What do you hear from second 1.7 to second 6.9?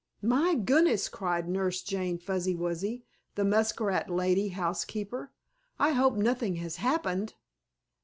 Jane Fuzzy Wuzzy, the muskrat lady housekeeper. "I hope nothing has